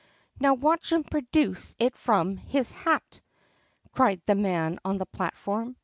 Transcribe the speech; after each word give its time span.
"Now 0.39 0.55
wah 0.55 0.77
chim 0.77 1.03
projuce 1.03 1.75
it 1.77 1.95
frum 1.95 2.37
his 2.37 2.71
hat!" 2.71 3.21
cried 3.91 4.23
the 4.25 4.33
man 4.33 4.79
on 4.83 4.97
the 4.97 5.05
platform. 5.05 5.77